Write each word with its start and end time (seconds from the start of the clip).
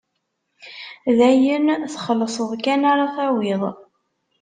D 1.17 1.19
ayen 1.29 1.65
txellṣeḍ 1.93 2.51
kan 2.63 2.81
ara 2.91 3.05
tawiḍ. 3.15 3.61